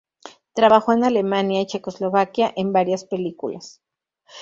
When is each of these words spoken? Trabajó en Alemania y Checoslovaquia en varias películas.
Trabajó 0.55 0.93
en 0.93 1.03
Alemania 1.03 1.61
y 1.61 1.67
Checoslovaquia 1.67 2.51
en 2.55 2.73
varias 2.73 3.05
películas. 3.05 3.83